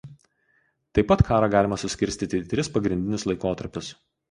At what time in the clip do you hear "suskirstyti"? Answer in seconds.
1.83-2.41